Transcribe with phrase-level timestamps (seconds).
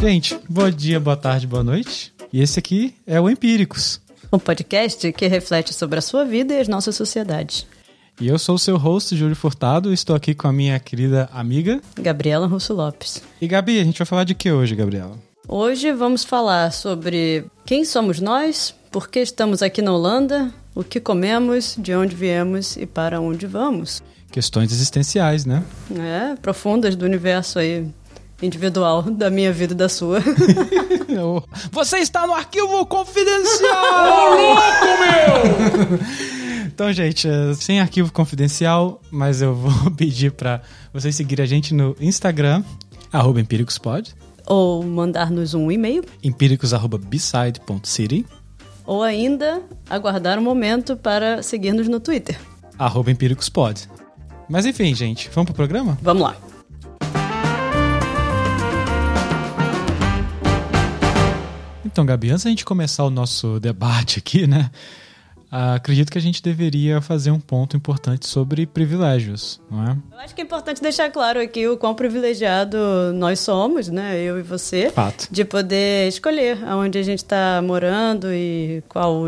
[0.00, 2.14] Gente, bom dia, boa tarde, boa noite.
[2.32, 4.00] E esse aqui é o Empíricos.
[4.32, 7.66] Um podcast que reflete sobre a sua vida e as nossas sociedades.
[8.20, 11.28] E eu sou o seu host, Júlio Furtado, e estou aqui com a minha querida
[11.32, 13.20] amiga Gabriela Russo Lopes.
[13.40, 15.18] E Gabi, a gente vai falar de que hoje, Gabriela?
[15.48, 21.00] Hoje vamos falar sobre quem somos nós, por que estamos aqui na Holanda, o que
[21.00, 24.00] comemos, de onde viemos e para onde vamos.
[24.30, 25.64] Questões existenciais, né?
[25.90, 27.88] É, profundas do universo aí
[28.42, 30.20] individual da minha vida e da sua.
[31.72, 33.74] Você está no arquivo confidencial!
[34.30, 34.62] Ô, louco,
[35.02, 35.98] meu!
[36.66, 40.62] Então, gente, é, sem arquivo confidencial, mas eu vou pedir para
[40.92, 42.62] vocês seguirem a gente no Instagram,
[43.12, 44.14] arroba empíricospod.
[44.46, 46.04] Ou mandar-nos um e-mail.
[46.22, 48.24] empíricos.beside.city.
[48.86, 49.60] Ou ainda
[49.90, 52.38] aguardar um momento para seguir-nos no Twitter.
[52.78, 53.88] Arroba empíricospod.
[54.48, 55.98] Mas enfim, gente, vamos pro programa?
[56.00, 56.36] Vamos lá.
[61.98, 64.70] Então, Gabi, antes da gente começar o nosso debate aqui, né?
[65.50, 69.96] acredito que a gente deveria fazer um ponto importante sobre privilégios, não é?
[70.12, 72.78] Eu acho que é importante deixar claro aqui o quão privilegiado
[73.14, 74.16] nós somos, né?
[74.22, 74.90] Eu e você.
[74.90, 75.26] Fato.
[75.28, 79.24] De poder escolher aonde a gente está morando e qual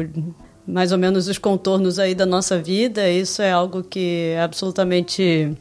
[0.64, 3.10] mais ou menos os contornos aí da nossa vida.
[3.10, 5.56] Isso é algo que é absolutamente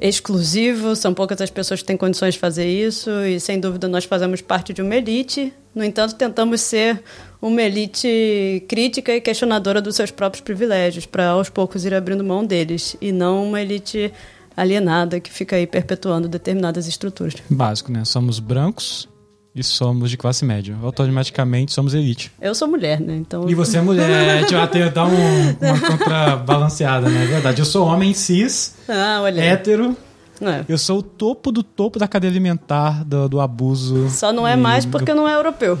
[0.00, 4.06] exclusivo, são poucas as pessoas que têm condições de fazer isso e sem dúvida nós
[4.06, 5.52] fazemos parte de uma elite.
[5.74, 7.02] No entanto, tentamos ser
[7.40, 12.44] uma elite crítica e questionadora dos seus próprios privilégios, para aos poucos ir abrindo mão
[12.44, 14.12] deles e não uma elite
[14.56, 17.34] alienada que fica aí perpetuando determinadas estruturas.
[17.48, 18.04] Básico, né?
[18.04, 19.08] Somos brancos,
[19.54, 20.76] e somos de classe média.
[20.82, 22.30] Automaticamente somos elite.
[22.40, 23.16] Eu sou mulher, né?
[23.16, 23.48] Então...
[23.48, 24.30] E você é mulher.
[24.30, 27.24] A gente vai dar um, uma contrabalanceada, né?
[27.24, 27.60] É verdade.
[27.60, 29.40] Eu sou homem cis, ah, olha.
[29.40, 29.96] hétero.
[30.40, 30.64] É.
[30.68, 34.08] Eu sou o topo do topo da cadeia alimentar do, do abuso.
[34.10, 35.16] Só não é mais porque do...
[35.16, 35.78] não é europeu.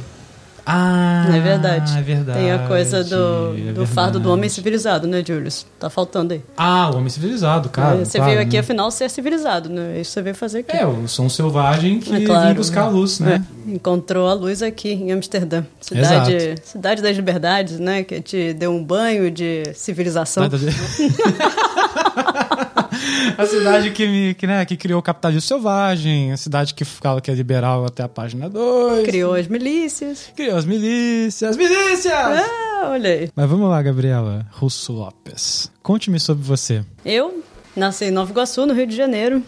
[0.72, 1.98] Ah, é verdade.
[1.98, 2.38] É verdade.
[2.38, 5.66] Tem a coisa do, é do fardo do homem civilizado, né, Julius?
[5.78, 6.42] Tá faltando aí.
[6.56, 7.96] Ah, o homem civilizado, cara.
[7.96, 8.60] É, você claro, veio aqui, né?
[8.60, 10.00] afinal, ser civilizado, né?
[10.00, 10.76] Isso você veio fazer aqui.
[10.76, 13.44] É, eu sou um selvagem que é claro, buscar a luz, né?
[13.66, 13.72] É.
[13.72, 15.64] Encontrou a luz aqui em Amsterdã.
[15.80, 16.60] Cidade, Exato.
[16.64, 18.04] cidade das liberdades, né?
[18.04, 20.44] Que te deu um banho de civilização.
[20.44, 20.66] Nada de...
[23.36, 27.20] a cidade que, me, que, né, que criou o capitalismo selvagem, a cidade que fala
[27.20, 29.06] que é liberal até a página 2.
[29.06, 30.32] Criou as milícias.
[30.34, 31.56] Criou as milícias.
[31.56, 32.12] Milícias!
[32.14, 33.30] Ah, olha aí.
[33.34, 35.70] Mas vamos lá, Gabriela Russo Lopes.
[35.82, 36.84] Conte-me sobre você.
[37.04, 37.42] Eu
[37.76, 39.42] nasci em Nova Iguaçu, no Rio de Janeiro.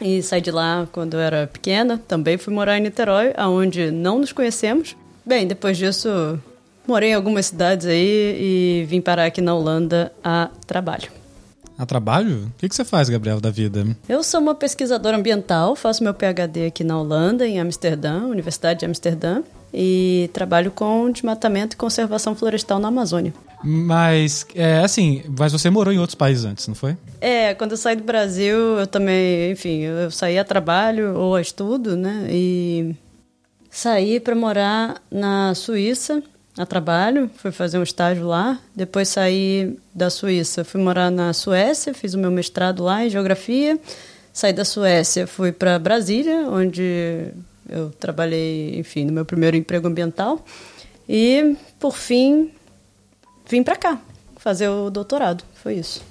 [0.00, 1.98] E saí de lá quando eu era pequena.
[1.98, 4.96] Também fui morar em Niterói, aonde não nos conhecemos.
[5.26, 6.40] Bem, depois disso,
[6.86, 11.19] morei em algumas cidades aí e vim parar aqui na Holanda a trabalho.
[11.80, 12.44] A trabalho?
[12.44, 13.86] O que, que você faz, Gabriel, da vida?
[14.06, 18.84] Eu sou uma pesquisadora ambiental, faço meu PhD aqui na Holanda, em Amsterdã, Universidade de
[18.84, 19.42] Amsterdã,
[19.72, 23.32] e trabalho com desmatamento e conservação florestal na Amazônia.
[23.64, 26.98] Mas, é assim, mas você morou em outros países antes, não foi?
[27.18, 31.40] É, quando eu saí do Brasil, eu também, enfim, eu saí a trabalho ou a
[31.40, 32.26] estudo, né?
[32.28, 32.94] E
[33.70, 36.22] saí para morar na Suíça
[36.60, 38.60] a trabalho, fui fazer um estágio lá.
[38.76, 43.78] Depois saí da Suíça, fui morar na Suécia, fiz o meu mestrado lá em geografia.
[44.32, 47.28] Saí da Suécia, fui para Brasília, onde
[47.68, 50.44] eu trabalhei, enfim, no meu primeiro emprego ambiental.
[51.08, 52.50] E, por fim,
[53.48, 53.98] vim para cá
[54.36, 55.42] fazer o doutorado.
[55.54, 56.02] Foi isso.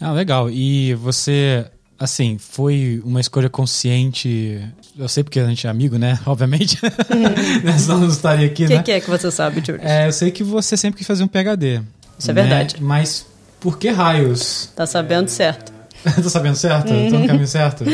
[0.00, 0.50] Ah, legal.
[0.50, 1.66] E você,
[1.98, 4.62] assim, foi uma escolha consciente
[4.96, 6.18] eu sei porque a gente é amigo, né?
[6.24, 6.78] Obviamente.
[6.84, 7.78] Uhum.
[7.78, 8.80] Senão não estaria aqui, que né?
[8.80, 9.80] O que é que você sabe, Júlio?
[9.82, 11.82] É, eu sei que você sempre quis fazer um PHD.
[12.18, 12.76] Isso é verdade.
[12.80, 13.26] Mas
[13.58, 14.70] por que raios?
[14.76, 15.28] Tá sabendo é...
[15.28, 15.72] certo.
[16.04, 16.92] tá sabendo certo?
[16.92, 17.10] Uhum.
[17.10, 17.84] Tô no caminho certo?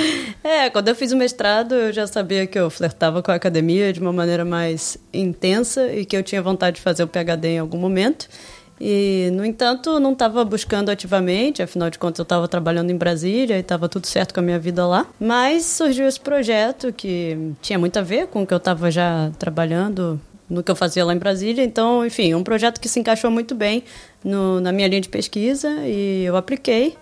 [0.42, 3.92] É, quando eu fiz o mestrado, eu já sabia que eu flertava com a academia
[3.92, 7.58] de uma maneira mais intensa e que eu tinha vontade de fazer o PHD em
[7.60, 8.28] algum momento.
[8.80, 13.58] E, no entanto, não estava buscando ativamente, afinal de contas eu estava trabalhando em Brasília
[13.58, 15.06] e estava tudo certo com a minha vida lá.
[15.20, 19.30] Mas surgiu esse projeto que tinha muito a ver com o que eu estava já
[19.38, 20.18] trabalhando
[20.48, 21.62] no que eu fazia lá em Brasília.
[21.62, 23.84] Então, enfim, um projeto que se encaixou muito bem
[24.24, 26.96] no, na minha linha de pesquisa e eu apliquei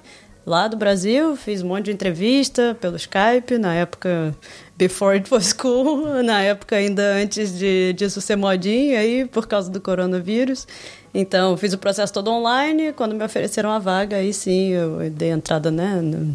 [0.49, 4.35] lá do Brasil, fiz um monte de entrevista pelo Skype, na época
[4.79, 9.71] before it was cool, na época ainda antes de disso ser modinha aí por causa
[9.71, 10.67] do coronavírus.
[11.13, 12.93] Então, fiz o processo todo online.
[12.93, 16.35] Quando me ofereceram a vaga, aí sim eu dei entrada né, no,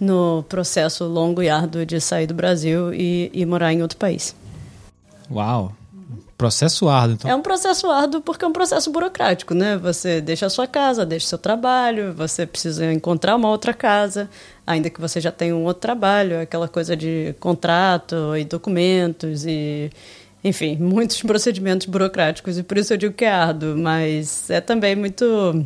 [0.00, 4.34] no processo longo e árduo de sair do Brasil e, e morar em outro país.
[5.30, 5.72] Uau!
[6.40, 7.30] Processo árduo, então.
[7.30, 9.76] É um processo árduo porque é um processo burocrático, né?
[9.76, 14.26] Você deixa a sua casa, deixa o seu trabalho, você precisa encontrar uma outra casa,
[14.66, 19.90] ainda que você já tenha um outro trabalho, aquela coisa de contrato e documentos e
[20.42, 24.96] enfim, muitos procedimentos burocráticos e por isso eu digo que é árduo, mas é também
[24.96, 25.64] muito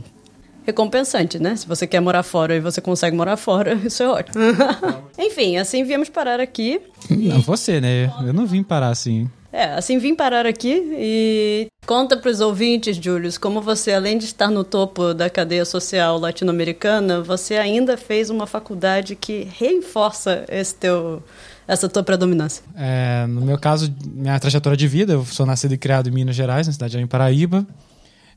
[0.66, 1.54] recompensante, né?
[1.56, 4.42] Se você quer morar fora e você consegue morar fora, isso é ótimo.
[5.18, 6.80] Enfim, assim viemos parar aqui.
[7.10, 8.12] Não, você, né?
[8.26, 9.28] Eu não vim parar assim.
[9.52, 14.24] É, assim vim parar aqui e conta para os ouvintes, Julius, como você, além de
[14.24, 20.74] estar no topo da cadeia social latino-americana, você ainda fez uma faculdade que reforça esse
[20.74, 21.22] teu,
[21.66, 22.62] essa tua predominância.
[22.76, 26.36] É, no meu caso, minha trajetória de vida, eu sou nascido e criado em Minas
[26.36, 27.66] Gerais, na cidade de Paraíba.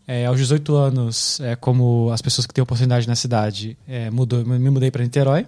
[0.07, 4.45] É, aos 18 anos, é, como as pessoas que têm oportunidade na cidade, é, mudou,
[4.45, 5.45] me mudei para Niterói.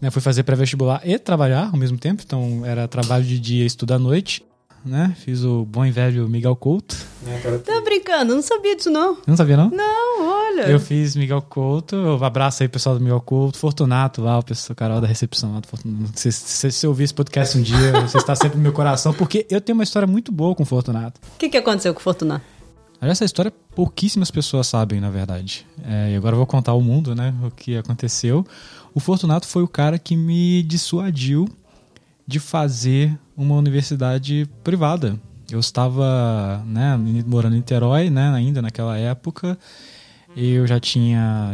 [0.00, 3.66] Né, fui fazer pré-vestibular e trabalhar ao mesmo tempo, então era trabalho de dia e
[3.66, 4.42] estudo à noite
[4.84, 5.14] né?
[5.18, 6.96] Fiz o bom e velho Miguel Couto.
[7.64, 8.34] Tá brincando?
[8.34, 9.18] Não sabia disso, não.
[9.26, 9.70] Não sabia, não?
[9.70, 10.19] Não,
[10.50, 10.62] olha.
[10.68, 11.96] Eu fiz Miguel Couto.
[11.96, 13.58] Eu abraço aí o pessoal do Miguel Couto.
[13.58, 16.18] Fortunato lá, o pessoal, Carol da recepção lá do Fortunato.
[16.18, 19.46] Se, se, se ouvir esse podcast um dia, você está sempre no meu coração, porque
[19.50, 21.20] eu tenho uma história muito boa com o Fortunato.
[21.34, 22.44] O que, que aconteceu com o Fortunato?
[23.00, 25.66] Essa história pouquíssimas pessoas sabem, na verdade.
[25.82, 28.46] É, e agora eu vou contar ao mundo, né, o que aconteceu.
[28.94, 31.48] O Fortunato foi o cara que me dissuadiu
[32.26, 35.18] de fazer uma universidade privada.
[35.50, 36.96] Eu estava né,
[37.26, 39.58] morando em Niterói, né, ainda naquela época.
[40.36, 41.52] Eu já tinha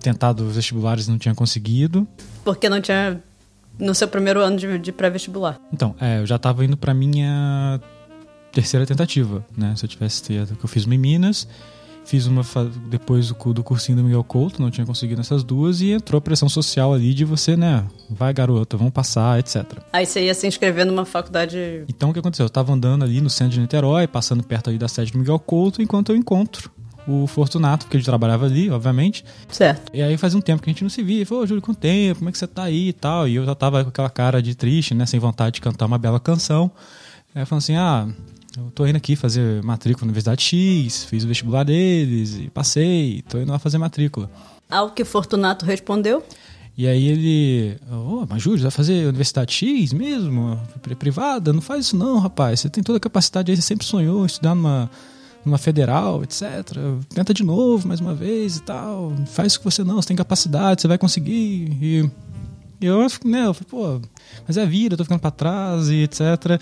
[0.00, 2.06] tentado os vestibulares e não tinha conseguido.
[2.44, 3.22] Porque não tinha
[3.78, 5.60] no seu primeiro ano de, de pré-vestibular?
[5.72, 7.80] Então, é, eu já estava indo para minha
[8.52, 9.74] terceira tentativa, né?
[9.76, 11.48] Se eu tivesse que eu fiz uma em Minas
[12.04, 12.42] Fiz uma
[12.88, 16.20] depois do, do cursinho do Miguel Couto, não tinha conseguido essas duas, e entrou a
[16.20, 17.84] pressão social ali de você, né?
[18.10, 19.64] Vai, garota, vamos passar, etc.
[19.92, 21.84] Aí você ia se inscrever numa faculdade.
[21.88, 22.46] Então o que aconteceu?
[22.46, 25.38] Eu tava andando ali no centro de Niterói, passando perto ali da sede do Miguel
[25.38, 26.70] Couto, enquanto eu encontro
[27.06, 29.24] o Fortunato, porque ele trabalhava ali, obviamente.
[29.48, 29.90] Certo.
[29.94, 31.16] E aí fazia um tempo que a gente não se via.
[31.16, 32.18] Ele falou, Júlio, quanto tempo?
[32.18, 33.26] Como é que você tá aí e tal?
[33.26, 35.06] E eu já tava com aquela cara de triste, né?
[35.06, 36.70] Sem vontade de cantar uma bela canção.
[37.34, 38.08] Aí falando assim, ah,
[38.56, 43.22] eu tô indo aqui fazer matrícula na Universidade X, fiz o vestibular deles e passei,
[43.28, 44.30] tô indo lá fazer matrícula.
[44.70, 46.22] Ao que Fortunato respondeu?
[46.76, 50.58] E aí ele, ô, oh, mas Júlio, vai fazer Universidade X mesmo?
[50.98, 51.52] Privada?
[51.52, 52.60] Não faz isso não, rapaz.
[52.60, 54.90] Você tem toda a capacidade aí, você sempre sonhou estudar numa,
[55.44, 56.42] numa federal, etc.
[57.14, 59.12] Tenta de novo, mais uma vez e tal.
[59.26, 61.76] Faz isso que você não, você tem capacidade, você vai conseguir.
[61.80, 62.10] E
[62.80, 64.08] eu, né, eu falei, pô,
[64.46, 66.60] mas é a vida, eu tô ficando pra trás e etc.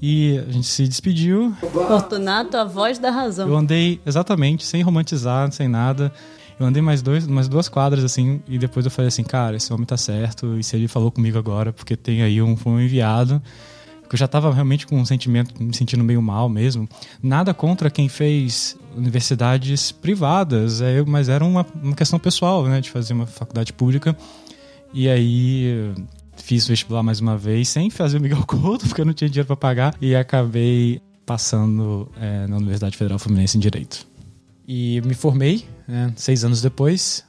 [0.00, 1.54] E a gente se despediu.
[1.72, 3.48] Fortunato, a voz da razão.
[3.48, 6.12] Eu andei exatamente, sem romantizar, sem nada.
[6.58, 9.72] Eu andei mais, dois, mais duas quadras assim, e depois eu falei assim: cara, esse
[9.72, 13.42] homem tá certo, e se ele falou comigo agora, porque tem aí um, um enviado.
[14.06, 16.88] Porque eu já tava realmente com um sentimento, me sentindo meio mal mesmo.
[17.20, 22.88] Nada contra quem fez universidades privadas, é, mas era uma, uma questão pessoal, né, de
[22.88, 24.16] fazer uma faculdade pública.
[24.94, 25.92] E aí
[26.36, 29.48] fiz vestibular mais uma vez, sem fazer o Miguel Couto, porque eu não tinha dinheiro
[29.48, 34.06] para pagar, e acabei passando é, na Universidade Federal Fluminense em Direito.
[34.68, 37.24] E me formei, né, seis anos depois,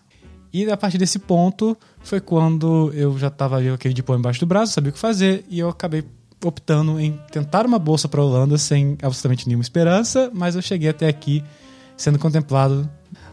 [0.54, 4.46] e a partir desse ponto foi quando eu já estava com aquele diploma embaixo do
[4.46, 6.04] braço, sabia o que fazer, e eu acabei
[6.44, 10.90] optando em tentar uma bolsa para a Holanda sem absolutamente nenhuma esperança, mas eu cheguei
[10.90, 11.44] até aqui
[11.96, 12.90] sendo contemplado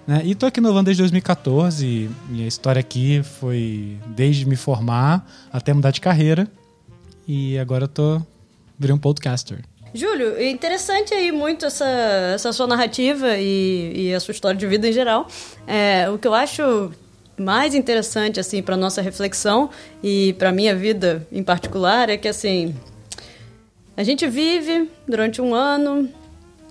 [0.06, 0.22] né?
[0.24, 4.56] E tô aqui no Holanda desde 2014 e, e a história aqui foi desde me
[4.56, 6.46] formar até mudar de carreira.
[7.26, 8.20] E agora eu tô
[8.78, 9.60] virei um podcaster.
[9.94, 11.86] Júlio, interessante aí muito essa,
[12.34, 15.26] essa sua narrativa e, e a sua história de vida em geral.
[15.66, 16.92] É, o que eu acho
[17.38, 19.70] mais interessante assim para nossa reflexão
[20.02, 22.74] e para minha vida em particular é que assim
[23.96, 26.08] a gente vive durante um ano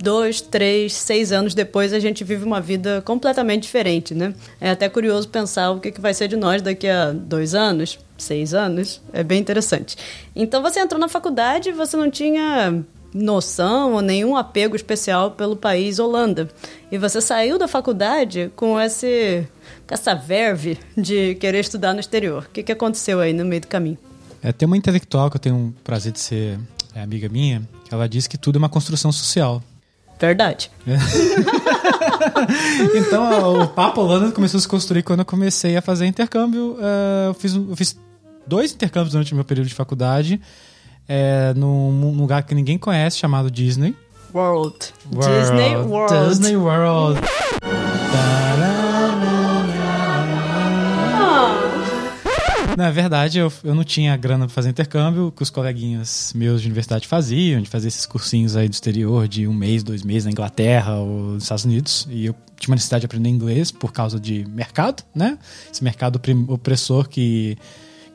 [0.01, 4.33] dois, três, seis anos depois a gente vive uma vida completamente diferente, né?
[4.59, 7.97] É até curioso pensar o que, que vai ser de nós daqui a dois anos,
[8.17, 9.01] seis anos.
[9.13, 9.95] É bem interessante.
[10.35, 15.55] Então você entrou na faculdade e você não tinha noção ou nenhum apego especial pelo
[15.55, 16.49] país Holanda.
[16.91, 19.47] E você saiu da faculdade com esse
[19.87, 22.47] essa verve de querer estudar no exterior.
[22.49, 23.97] O que, que aconteceu aí no meio do caminho?
[24.41, 26.59] É, tem uma intelectual que eu tenho o prazer de ser
[26.95, 29.61] é, amiga minha, que ela diz que tudo é uma construção social.
[30.19, 30.71] Verdade.
[32.95, 36.73] então, o Papo Holanda começou a se construir quando eu comecei a fazer intercâmbio.
[36.73, 37.99] Uh, eu, fiz, eu fiz
[38.47, 40.39] dois intercâmbios durante o meu período de faculdade,
[41.09, 43.95] é, num, num lugar que ninguém conhece, chamado Disney.
[44.33, 44.77] World.
[45.13, 45.39] World.
[45.39, 46.29] Disney World.
[46.29, 47.19] Disney World.
[52.77, 56.67] Na verdade, eu, eu não tinha grana pra fazer intercâmbio, que os coleguinhas meus de
[56.67, 60.31] universidade faziam, de fazer esses cursinhos aí do exterior de um mês, dois meses na
[60.31, 62.07] Inglaterra ou nos Estados Unidos.
[62.09, 65.37] E eu tinha uma necessidade de aprender inglês por causa de mercado, né?
[65.71, 67.57] Esse mercado opressor que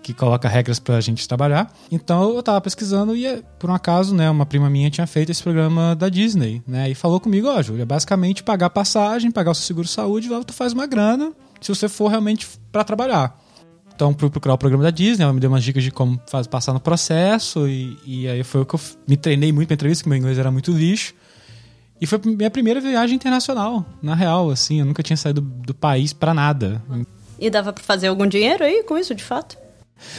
[0.00, 1.70] que coloca regras pra gente trabalhar.
[1.92, 5.42] Então eu tava pesquisando e, por um acaso, né, uma prima minha tinha feito esse
[5.42, 6.88] programa da Disney, né?
[6.88, 10.42] E falou comigo, ó, oh, Júlia, basicamente pagar passagem, pagar o seu seguro saúde, lá
[10.42, 13.38] tu faz uma grana, se você for realmente para trabalhar.
[13.98, 16.46] Então, fui procurar o programa da Disney, ela me deu umas dicas de como faz,
[16.46, 20.04] passar no processo, e, e aí foi o que eu me treinei muito pra entrevista,
[20.04, 21.12] que meu inglês era muito lixo.
[22.00, 25.74] E foi minha primeira viagem internacional, na real, assim, eu nunca tinha saído do, do
[25.74, 26.80] país para nada.
[27.40, 29.58] E dava para fazer algum dinheiro aí com isso, de fato?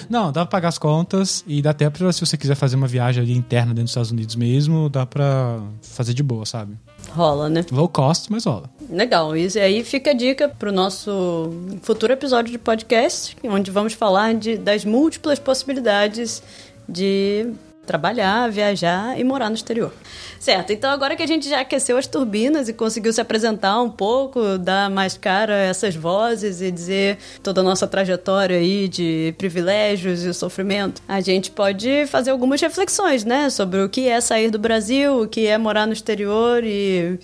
[0.09, 2.87] Não, dá pra pagar as contas e dá até pra, se você quiser fazer uma
[2.87, 6.77] viagem ali interna dentro dos Estados Unidos mesmo, dá pra fazer de boa, sabe?
[7.11, 7.65] Rola, né?
[7.71, 8.69] Low cost, mas rola.
[8.89, 9.35] Legal.
[9.35, 14.57] E aí fica a dica pro nosso futuro episódio de podcast, onde vamos falar de,
[14.57, 16.43] das múltiplas possibilidades
[16.87, 17.53] de
[17.89, 19.91] trabalhar, viajar e morar no exterior.
[20.39, 23.89] Certo, então agora que a gente já aqueceu as turbinas e conseguiu se apresentar um
[23.89, 29.33] pouco, dar mais cara a essas vozes e dizer toda a nossa trajetória aí de
[29.39, 34.51] privilégios e sofrimento, a gente pode fazer algumas reflexões, né, sobre o que é sair
[34.51, 37.17] do Brasil, o que é morar no exterior e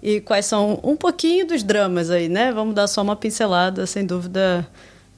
[0.00, 2.52] e quais são um pouquinho dos dramas aí, né?
[2.52, 4.64] Vamos dar só uma pincelada, sem dúvida,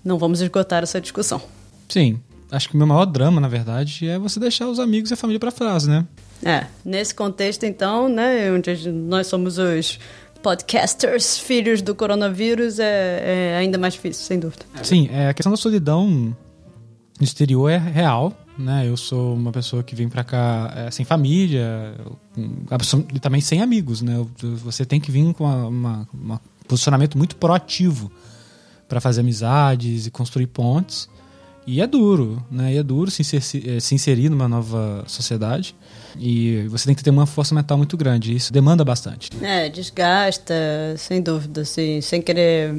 [0.03, 1.43] não vamos esgotar essa discussão.
[1.87, 2.19] Sim,
[2.51, 5.17] acho que o meu maior drama, na verdade, é você deixar os amigos e a
[5.17, 6.07] família para trás, né?
[6.43, 9.99] É, nesse contexto, então, né, onde nós somos os
[10.43, 14.65] podcasters, filhos do coronavírus, é, é ainda mais difícil, sem dúvida.
[14.83, 18.89] Sim, é, a questão da solidão no exterior é real, né?
[18.89, 21.95] Eu sou uma pessoa que vem para cá é, sem família,
[23.15, 24.25] e também sem amigos, né?
[24.65, 28.11] Você tem que vir com um posicionamento muito proativo
[28.89, 31.09] para fazer amizades e construir pontes.
[31.71, 32.75] E é duro, né?
[32.75, 35.73] E é duro se inserir, se inserir numa nova sociedade.
[36.19, 38.35] E você tem que ter uma força mental muito grande.
[38.35, 39.31] Isso demanda bastante.
[39.41, 40.53] É, desgasta,
[40.99, 42.75] sem dúvida, assim, sem querer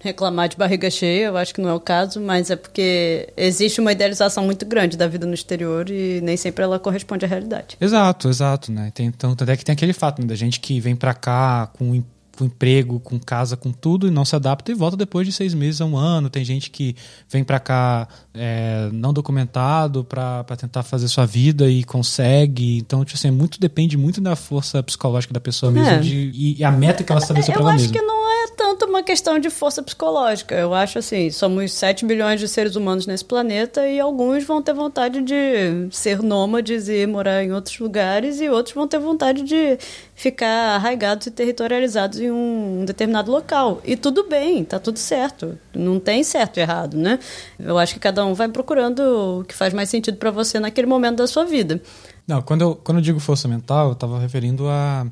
[0.00, 3.80] reclamar de barriga cheia, eu acho que não é o caso, mas é porque existe
[3.80, 7.78] uma idealização muito grande da vida no exterior e nem sempre ela corresponde à realidade.
[7.80, 8.90] Exato, exato, né?
[8.94, 12.02] Tem, então, até que tem aquele fato né, da gente que vem para cá com
[12.40, 15.52] com emprego, com casa, com tudo e não se adapta e volta depois de seis
[15.52, 16.30] meses a um ano.
[16.30, 16.96] Tem gente que
[17.28, 22.78] vem para cá é, não documentado para tentar fazer sua vida e consegue.
[22.78, 25.98] Então, tipo assim, muito depende muito da força psicológica da pessoa mesmo é.
[25.98, 27.86] de, e, e, a meta que ela estabeleceu para ela mesma.
[27.86, 28.29] Eu acho que não é
[28.60, 30.54] tanto uma questão de força psicológica.
[30.54, 34.74] Eu acho assim, somos 7 bilhões de seres humanos nesse planeta e alguns vão ter
[34.74, 39.78] vontade de ser nômades e morar em outros lugares e outros vão ter vontade de
[40.14, 43.80] ficar arraigados e territorializados em um determinado local.
[43.82, 45.58] E tudo bem, tá tudo certo.
[45.74, 47.18] Não tem certo e errado, né?
[47.58, 50.86] Eu acho que cada um vai procurando o que faz mais sentido para você naquele
[50.86, 51.80] momento da sua vida.
[52.28, 55.06] Não, quando eu, quando eu digo força mental, eu estava referindo a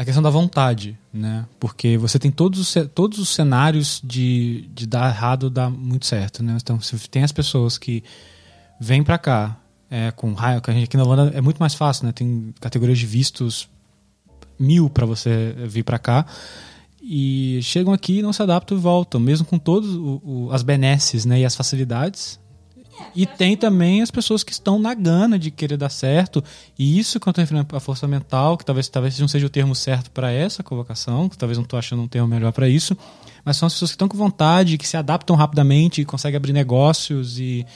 [0.00, 1.44] a questão da vontade, né?
[1.58, 6.42] Porque você tem todos os, todos os cenários de, de dar errado dar muito certo,
[6.42, 6.56] né?
[6.58, 8.02] Então, você tem as pessoas que
[8.80, 9.58] vêm para cá
[9.90, 12.12] é, com raio, que a gente aqui na Holanda é muito mais fácil, né?
[12.12, 13.68] Tem categorias de vistos
[14.58, 16.24] mil para você vir para cá
[17.02, 19.90] e chegam aqui, não se adaptam e voltam, mesmo com todas
[20.50, 21.40] as benesses, né?
[21.40, 22.39] E as facilidades,
[23.14, 26.42] e tem também as pessoas que estão na gana de querer dar certo.
[26.78, 29.50] E isso que eu estou referindo a força mental, que talvez, talvez não seja o
[29.50, 32.96] termo certo para essa colocação, que talvez não estou achando um termo melhor para isso.
[33.44, 37.38] Mas são as pessoas que estão com vontade, que se adaptam rapidamente, conseguem abrir negócios
[37.38, 37.66] e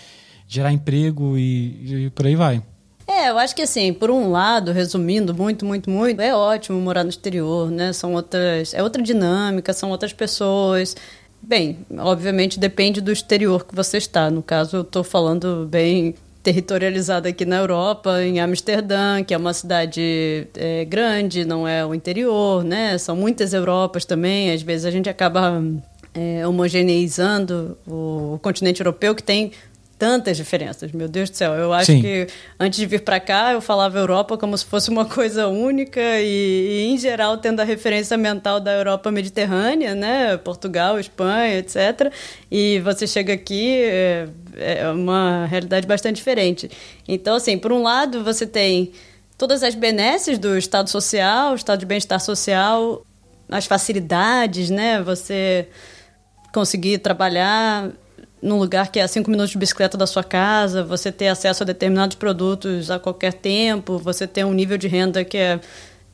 [0.46, 2.62] gerar emprego e, e por aí vai.
[3.06, 7.04] É, eu acho que assim, por um lado, resumindo muito, muito, muito, é ótimo morar
[7.04, 7.92] no exterior, né?
[7.92, 10.96] São outras, é outra dinâmica, são outras pessoas,
[11.46, 14.30] Bem, obviamente depende do exterior que você está.
[14.30, 19.52] No caso, eu estou falando bem territorializada aqui na Europa, em Amsterdã, que é uma
[19.52, 22.96] cidade é, grande, não é o interior, né?
[22.96, 24.52] São muitas Europas também.
[24.52, 25.62] Às vezes a gente acaba
[26.14, 29.52] é, homogeneizando o, o continente europeu, que tem
[30.04, 31.54] tantas diferenças, meu Deus do céu.
[31.54, 32.02] Eu acho Sim.
[32.02, 32.26] que
[32.60, 36.26] antes de vir para cá eu falava Europa como se fosse uma coisa única e,
[36.26, 42.12] e, em geral tendo a referência mental da Europa mediterrânea, né, Portugal, Espanha, etc.
[42.50, 46.70] E você chega aqui é, é uma realidade bastante diferente.
[47.08, 48.92] Então, assim, por um lado você tem
[49.38, 53.02] todas as benesses do estado social, o estado de bem-estar social,
[53.48, 55.66] as facilidades, né, você
[56.52, 57.90] conseguir trabalhar
[58.44, 61.62] num lugar que é a cinco minutos de bicicleta da sua casa, você ter acesso
[61.62, 65.58] a determinados produtos a qualquer tempo, você ter um nível de renda que é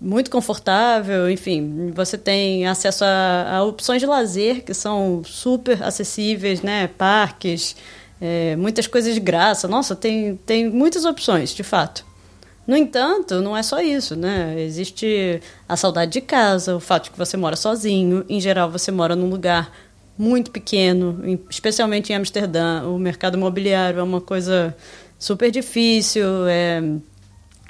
[0.01, 6.63] muito confortável, enfim, você tem acesso a, a opções de lazer que são super acessíveis,
[6.63, 6.87] né?
[6.87, 7.75] Parques,
[8.21, 9.67] é, muitas coisas de graça.
[9.67, 12.07] Nossa, tem, tem muitas opções, de fato.
[12.65, 14.55] No entanto, não é só isso, né?
[14.63, 18.25] Existe a saudade de casa, o fato de que você mora sozinho.
[18.29, 19.73] Em geral, você mora num lugar
[20.21, 22.83] muito pequeno, especialmente em Amsterdã.
[22.83, 24.77] O mercado imobiliário é uma coisa
[25.19, 26.83] super difícil, é,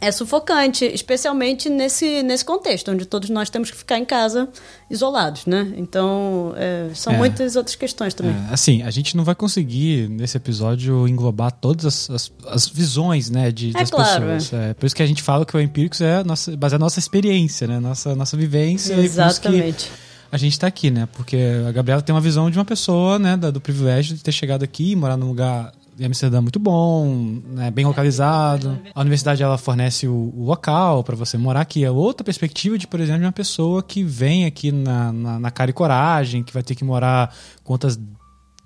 [0.01, 4.49] é sufocante, especialmente nesse, nesse contexto, onde todos nós temos que ficar em casa
[4.91, 5.73] isolados, né?
[5.77, 8.35] Então, é, são é, muitas outras questões também.
[8.35, 13.31] É, assim, a gente não vai conseguir, nesse episódio, englobar todas as, as, as visões,
[13.31, 14.53] né, de, é das claro, pessoas.
[14.53, 14.75] É.
[14.75, 17.69] por isso que a gente fala que o Empíricos é nossa, baseado na nossa experiência,
[17.69, 17.79] né?
[17.79, 18.95] Nossa, nossa vivência.
[18.95, 19.89] Exatamente.
[20.33, 21.09] A gente está aqui, né?
[21.13, 21.37] Porque
[21.69, 24.95] a Gabriela tem uma visão de uma pessoa, né, do privilégio de ter chegado aqui,
[24.95, 28.79] morar num lugar em Amsterdã muito bom, né, bem localizado.
[28.95, 31.85] A universidade ela fornece o, o local para você morar aqui.
[31.85, 35.51] É outra perspectiva de, por exemplo, de uma pessoa que vem aqui na, na, na
[35.51, 37.99] cara e coragem, que vai ter que morar com outras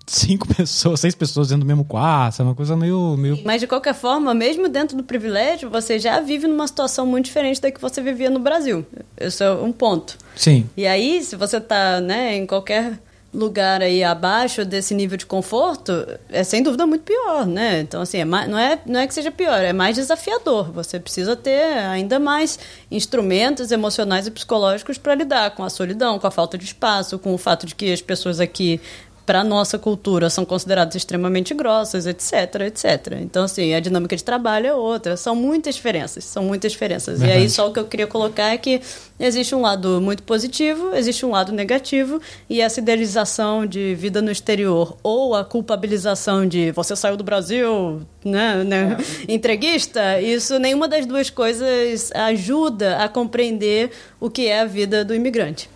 [0.07, 3.41] cinco pessoas, seis pessoas dentro do mesmo quarto, é uma coisa meio, meio.
[3.45, 7.61] Mas de qualquer forma, mesmo dentro do privilégio, você já vive numa situação muito diferente
[7.61, 8.85] da que você vivia no Brasil.
[9.17, 10.17] Esse é um ponto.
[10.37, 10.69] Sim.
[10.77, 12.99] E aí, se você está né, em qualquer
[13.35, 17.81] lugar aí abaixo desse nível de conforto, é sem dúvida muito pior, né?
[17.81, 20.71] Então, assim, é mais, não, é, não é que seja pior, é mais desafiador.
[20.71, 22.59] Você precisa ter ainda mais
[22.91, 27.35] instrumentos emocionais e psicológicos para lidar com a solidão, com a falta de espaço, com
[27.35, 28.81] o fato de que as pessoas aqui
[29.25, 33.19] para a nossa cultura são consideradas extremamente grossas, etc, etc.
[33.21, 35.17] Então, assim, a dinâmica de trabalho é outra.
[35.17, 37.19] São muitas diferenças, são muitas diferenças.
[37.19, 37.41] Verdade.
[37.41, 38.81] E aí, só o que eu queria colocar é que
[39.19, 44.31] existe um lado muito positivo, existe um lado negativo, e essa idealização de vida no
[44.31, 48.97] exterior ou a culpabilização de você saiu do Brasil, né, né
[49.29, 49.33] é.
[49.33, 53.91] entreguista, isso, nenhuma das duas coisas ajuda a compreender
[54.21, 55.69] o que é a vida do imigrante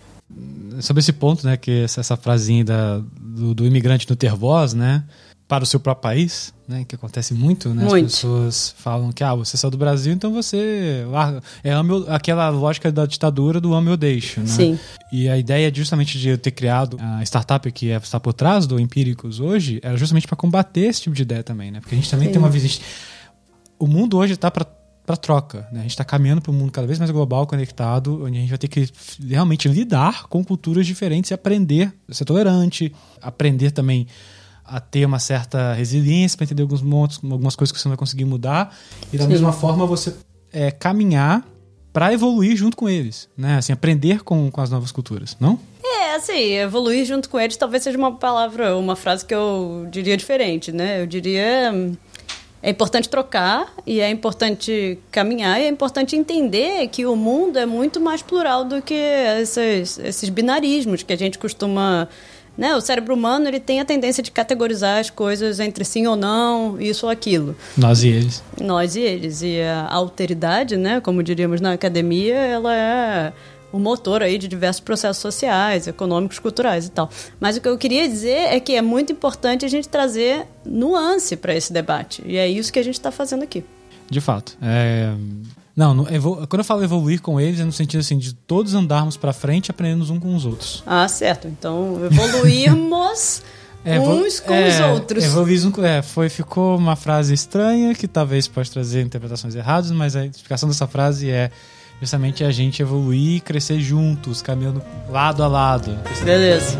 [0.81, 3.01] sobre esse ponto, né, que essa frasinha da,
[3.39, 5.03] do, do, imigrante não ter voz, né,
[5.47, 8.05] para o seu próprio país, né, que acontece muito, né, muito.
[8.05, 11.03] as pessoas falam que, ah, você saiu do Brasil, então você
[11.63, 14.45] é ame, aquela lógica da ditadura do ame ou deixo, né?
[14.45, 14.79] Sim.
[15.11, 18.67] E a ideia justamente de eu ter criado a startup que é, está por trás
[18.67, 21.97] do Empíricos hoje era justamente para combater esse tipo de ideia também, né, porque a
[21.97, 22.33] gente também Sim.
[22.33, 22.85] tem uma visita
[23.79, 24.65] o mundo hoje está para
[25.09, 25.67] para troca.
[25.71, 25.79] Né?
[25.79, 28.49] A gente está caminhando para um mundo cada vez mais global, conectado, onde a gente
[28.49, 28.87] vai ter que
[29.27, 34.05] realmente lidar com culturas diferentes e aprender a ser tolerante, aprender também
[34.63, 37.97] a ter uma certa resiliência para entender alguns montos, algumas coisas que você não vai
[37.97, 38.77] conseguir mudar
[39.11, 39.31] e da Sim.
[39.31, 40.13] mesma forma você
[40.53, 41.43] é, caminhar
[41.91, 43.57] para evoluir junto com eles, né?
[43.57, 45.59] Assim, aprender com, com as novas culturas, não?
[45.83, 50.15] É, assim, evoluir junto com eles talvez seja uma palavra, uma frase que eu diria
[50.15, 51.01] diferente, né?
[51.01, 51.73] Eu diria
[52.61, 57.65] é importante trocar e é importante caminhar e é importante entender que o mundo é
[57.65, 62.07] muito mais plural do que esses, esses binarismos que a gente costuma
[62.57, 62.75] né?
[62.75, 66.79] O cérebro humano ele tem a tendência de categorizar as coisas entre sim ou não,
[66.79, 67.55] isso ou aquilo.
[67.77, 68.43] Nós e eles.
[68.59, 69.41] Nós e eles.
[69.41, 73.31] E a alteridade, né, como diríamos na academia, ela é
[73.71, 77.09] o motor aí de diversos processos sociais, econômicos, culturais e tal.
[77.39, 81.35] Mas o que eu queria dizer é que é muito importante a gente trazer nuance
[81.35, 82.23] para esse debate.
[82.25, 83.63] E é isso que a gente está fazendo aqui.
[84.09, 84.57] De fato.
[84.61, 85.13] É...
[85.75, 85.95] Não,
[86.49, 89.71] quando eu falo evoluir com eles, é no sentido assim de todos andarmos para frente,
[89.71, 90.83] aprendendo uns com os outros.
[90.85, 91.47] Ah, certo.
[91.47, 93.41] Então, evoluirmos
[93.85, 95.23] é, uns com é, os outros.
[95.23, 100.25] Evoluir, é, foi, ficou uma frase estranha que talvez possa trazer interpretações erradas, mas a
[100.25, 101.49] explicação dessa frase é
[101.99, 105.97] justamente a gente evoluir e crescer juntos, caminhando lado a lado.
[106.23, 106.77] Beleza.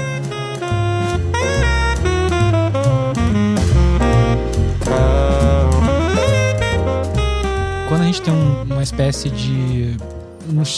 [7.87, 9.97] Quando a gente tem um, uma espécie de.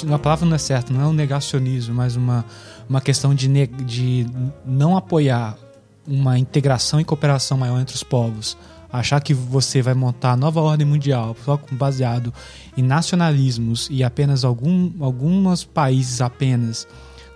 [0.03, 2.43] Uma palavra não é certa, não é um negacionismo, mas uma,
[2.89, 4.27] uma questão de, ne, de
[4.65, 5.57] não apoiar
[6.05, 8.57] uma integração e cooperação maior entre os povos
[8.91, 12.33] achar que você vai montar a nova ordem mundial só baseado
[12.77, 16.87] em nacionalismos e apenas algum, alguns países apenas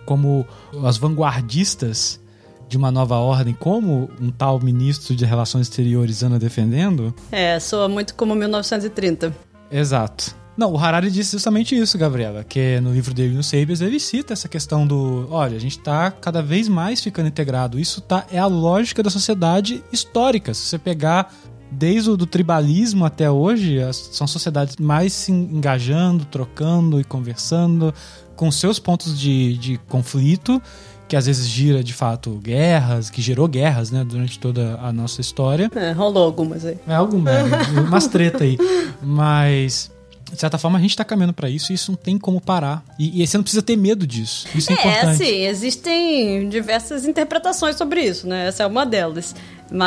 [0.05, 0.45] como
[0.83, 2.19] as vanguardistas
[2.67, 7.13] de uma nova ordem, como um tal ministro de Relações Exteriores anda defendendo.
[7.31, 9.35] É, soa muito como 1930.
[9.71, 10.35] Exato.
[10.57, 14.33] Não, o Harari disse justamente isso, Gabriela, que no livro dele, no Sabias, ele cita
[14.33, 17.77] essa questão do, olha, a gente está cada vez mais ficando integrado.
[17.77, 20.53] Isso tá, é a lógica da sociedade histórica.
[20.53, 21.33] Se você pegar
[21.69, 27.93] desde o do tribalismo até hoje, são sociedades mais se engajando, trocando e conversando
[28.35, 30.61] com seus pontos de, de conflito,
[31.07, 35.19] que às vezes gira de fato guerras, que gerou guerras, né, durante toda a nossa
[35.19, 35.69] história.
[35.75, 36.77] É, rolou algumas aí.
[36.87, 38.57] É, algumas, é, umas treta aí.
[39.01, 39.91] Mas
[40.31, 42.83] de certa forma, a gente está caminhando para isso e isso não tem como parar.
[42.97, 44.47] E, e, você não precisa ter medo disso.
[44.55, 45.23] Isso é, é importante.
[45.23, 48.47] É, sim, existem diversas interpretações sobre isso, né?
[48.47, 49.35] Essa é uma delas.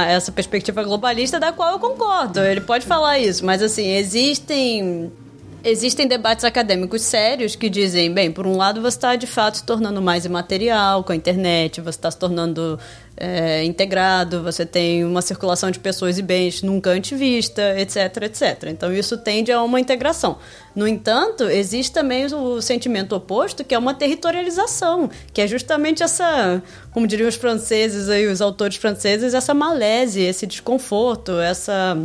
[0.09, 2.41] Essa perspectiva globalista da qual eu concordo.
[2.41, 5.13] Ele pode falar isso, mas assim, existem
[5.65, 9.65] Existem debates acadêmicos sérios que dizem, bem, por um lado você está de fato se
[9.65, 12.79] tornando mais imaterial com a internet, você está se tornando
[13.17, 18.69] é, integrado, você tem uma circulação de pessoas e bens nunca antes vista, etc, etc.
[18.69, 20.39] Então isso tende a uma integração.
[20.77, 26.63] No entanto, existe também o sentimento oposto, que é uma territorialização, que é justamente essa,
[26.93, 31.99] como diriam os franceses aí, os autores franceses, essa malese, esse desconforto, essa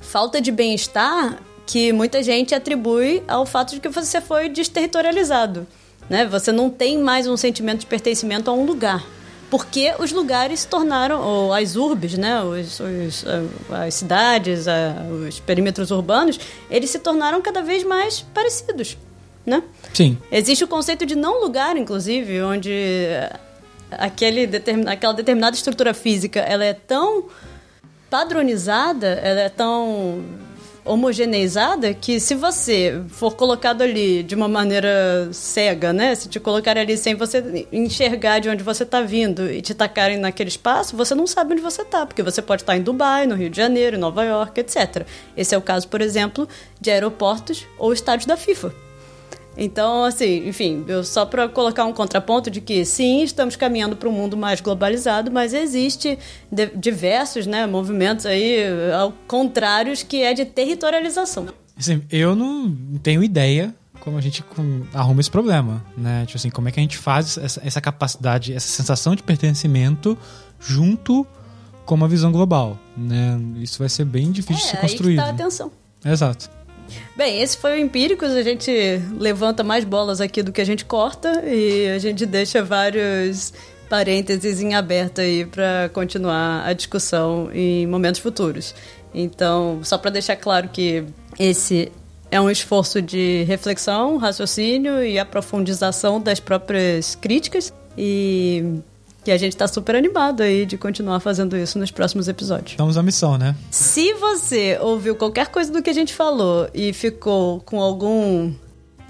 [0.00, 5.66] falta de bem-estar que muita gente atribui ao fato de que você foi desterritorializado.
[6.08, 6.24] Né?
[6.24, 9.04] Você não tem mais um sentimento de pertencimento a um lugar.
[9.50, 12.42] Porque os lugares se tornaram, ou as urbes, né?
[12.42, 13.24] os, os
[13.70, 14.64] as cidades,
[15.26, 18.96] os perímetros urbanos, eles se tornaram cada vez mais parecidos.
[19.44, 19.62] Né?
[19.92, 20.16] Sim.
[20.32, 22.72] Existe o conceito de não lugar, inclusive, onde
[23.90, 27.24] aquele determin, aquela determinada estrutura física ela é tão
[28.08, 30.24] padronizada, ela é tão
[30.88, 36.14] homogeneizada que se você for colocado ali de uma maneira cega, né?
[36.14, 40.18] Se te colocarem ali sem você enxergar de onde você está vindo e te tacarem
[40.18, 43.34] naquele espaço, você não sabe onde você está, porque você pode estar em Dubai, no
[43.34, 45.06] Rio de Janeiro, em Nova York, etc.
[45.36, 46.48] Esse é o caso, por exemplo,
[46.80, 48.87] de aeroportos ou estádios da FIFA.
[49.60, 54.08] Então, assim, enfim, eu só para colocar um contraponto de que sim, estamos caminhando para
[54.08, 56.16] um mundo mais globalizado, mas existe
[56.76, 58.62] diversos, né, movimentos aí
[58.96, 61.48] ao contrários que é de territorialização.
[61.76, 64.44] Assim, eu não tenho ideia como a gente
[64.94, 66.24] arruma esse problema, né?
[66.24, 70.16] Tipo assim, como é que a gente faz essa, essa capacidade, essa sensação de pertencimento
[70.60, 71.26] junto
[71.84, 73.40] com uma visão global, né?
[73.56, 75.18] Isso vai ser bem difícil é, de ser construído.
[75.18, 75.72] Aí que tá a atenção.
[76.04, 76.57] Exato.
[77.16, 78.30] Bem, esse foi o Empíricos.
[78.30, 78.70] A gente
[79.18, 83.52] levanta mais bolas aqui do que a gente corta e a gente deixa vários
[83.88, 88.74] parênteses em aberto aí para continuar a discussão em momentos futuros.
[89.14, 91.04] Então, só para deixar claro que
[91.38, 91.90] esse
[92.30, 98.80] é um esforço de reflexão, raciocínio e aprofundização das próprias críticas e
[99.24, 102.70] que a gente está super animado aí de continuar fazendo isso nos próximos episódios.
[102.72, 103.54] Estamos à missão, né?
[103.70, 108.52] Se você ouviu qualquer coisa do que a gente falou e ficou com algum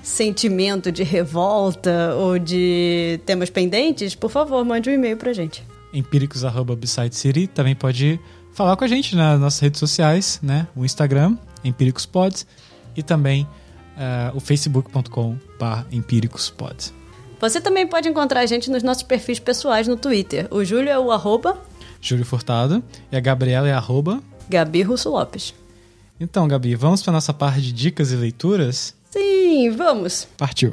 [0.03, 5.62] sentimento de revolta ou de temas pendentes, por favor, mande um e-mail pra gente.
[5.92, 8.18] empíricos.city também pode
[8.53, 10.66] falar com a gente nas nossas redes sociais, né?
[10.75, 12.44] O Instagram, empíricospod
[12.97, 15.37] e também uh, o facebook.com.br
[15.92, 16.92] empíricospod.
[17.40, 20.48] Você também pode encontrar a gente nos nossos perfis pessoais no Twitter.
[20.51, 21.57] O Júlio é o arroba...
[22.01, 22.83] Júlio Furtado.
[23.12, 24.20] E a Gabriela é arroba...
[24.48, 25.55] Gabi Russo Lopes.
[26.18, 28.94] Então, Gabi, vamos para nossa parte de dicas e leituras?
[29.11, 30.27] Sim, vamos.
[30.37, 30.72] Partiu.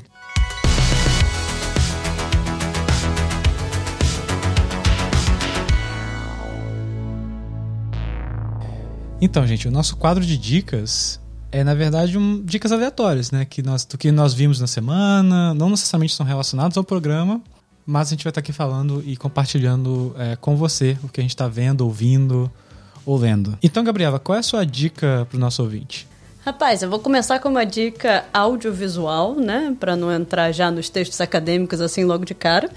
[9.21, 11.19] Então, gente, o nosso quadro de dicas
[11.56, 13.46] é na verdade um, dicas aleatórias, né?
[13.46, 17.41] Que nós, do que nós vimos na semana, não necessariamente são relacionados ao programa,
[17.86, 21.24] mas a gente vai estar aqui falando e compartilhando é, com você o que a
[21.24, 22.52] gente está vendo, ouvindo
[23.06, 23.58] ou lendo.
[23.63, 26.06] Então, Gabriela, qual é a sua dica para o nosso ouvinte?
[26.44, 29.74] Rapaz, eu vou começar com uma dica audiovisual, né?
[29.80, 32.70] Para não entrar já nos textos acadêmicos assim logo de cara.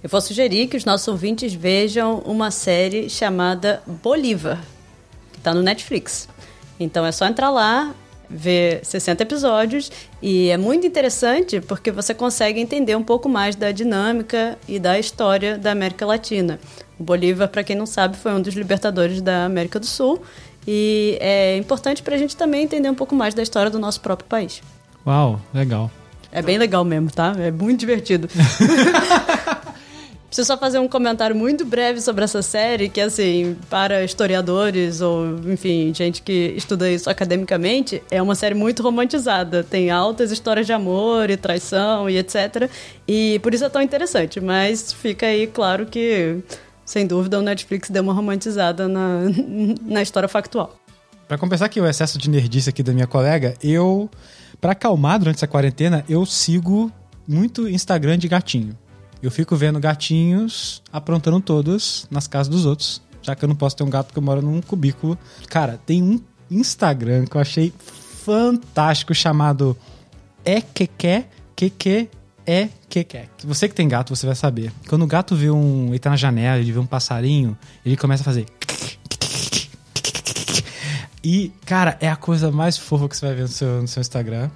[0.00, 4.60] Eu vou sugerir que os nossos ouvintes vejam uma série chamada Bolívar,
[5.32, 6.28] que está no Netflix.
[6.78, 7.94] Então é só entrar lá,
[8.32, 13.70] ver 60 episódios e é muito interessante porque você consegue entender um pouco mais da
[13.70, 16.58] dinâmica e da história da América Latina.
[16.98, 20.22] O Bolívar, para quem não sabe, foi um dos libertadores da América do Sul
[20.66, 24.00] e é importante para a gente também entender um pouco mais da história do nosso
[24.00, 24.62] próprio país.
[25.06, 25.90] Uau, legal.
[26.30, 27.34] É bem legal mesmo, tá?
[27.38, 28.28] É muito divertido.
[30.32, 35.38] Preciso só fazer um comentário muito breve sobre essa série, que, assim, para historiadores ou,
[35.46, 39.62] enfim, gente que estuda isso academicamente, é uma série muito romantizada.
[39.62, 42.70] Tem altas histórias de amor e traição e etc.
[43.06, 44.40] E por isso é tão interessante.
[44.40, 46.38] Mas fica aí claro que,
[46.82, 49.24] sem dúvida, o Netflix deu uma romantizada na,
[49.84, 50.74] na história factual.
[51.28, 54.08] Para compensar aqui o excesso de nerdice aqui da minha colega, eu,
[54.58, 56.90] para acalmar durante essa quarentena, eu sigo
[57.28, 58.74] muito Instagram de gatinho.
[59.22, 63.00] Eu fico vendo gatinhos aprontando todos nas casas dos outros.
[63.22, 65.16] Já que eu não posso ter um gato porque eu moro num cubículo.
[65.48, 67.72] Cara, tem um Instagram que eu achei
[68.24, 69.76] fantástico chamado
[70.44, 72.10] Equeque Queque
[72.44, 73.06] é que
[73.44, 74.72] Você que tem gato, você vai saber.
[74.88, 75.88] Quando o gato vê um.
[75.90, 77.56] Ele tá na janela, ele vê um passarinho,
[77.86, 78.46] ele começa a fazer.
[81.22, 84.00] E, cara, é a coisa mais fofa que você vai ver no seu, no seu
[84.00, 84.50] Instagram.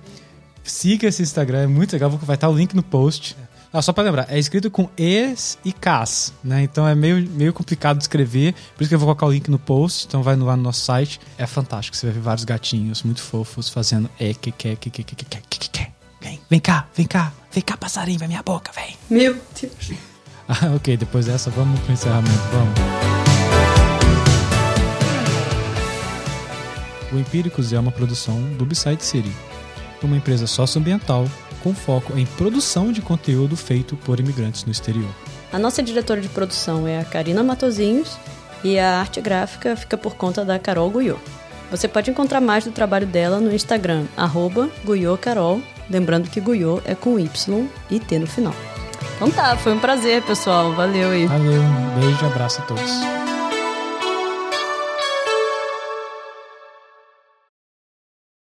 [0.65, 2.11] Siga esse Instagram, é muito legal.
[2.11, 3.37] Vai estar o link no post.
[3.77, 6.63] Ah, só pra lembrar, é escrito com es e cas, né?
[6.63, 9.51] Então é meio, meio complicado de escrever, por isso que eu vou colocar o link
[9.51, 11.21] no post, então vai lá no nosso site.
[11.37, 15.05] É fantástico, você vai ver vários gatinhos muito fofos fazendo e que que que que
[15.05, 15.87] que que que que
[16.23, 18.97] Vem, vem cá, vem cá, vem cá, passarinho, vai minha boca, vem.
[19.11, 19.93] Meu Deus.
[20.49, 22.73] Ah, ok, depois dessa, vamos pro encerramento, vamos.
[27.13, 29.33] O Empíricos é uma produção do Beside City,
[30.05, 31.27] uma empresa socioambiental
[31.67, 35.11] com foco em produção de conteúdo feito por imigrantes no exterior.
[35.53, 38.17] A nossa diretora de produção é a Karina Matozinhos
[38.63, 41.17] e a arte gráfica fica por conta da Carol Guyô.
[41.69, 44.71] Você pode encontrar mais do trabalho dela no Instagram, arroba
[45.21, 48.55] Carol, lembrando que Guyô é com Y e T no final.
[49.17, 50.73] Então tá, foi um prazer, pessoal.
[50.73, 51.27] Valeu aí.
[51.27, 53.26] Valeu, um beijo e abraço a todos.